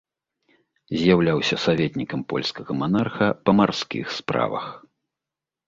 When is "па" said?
3.45-3.51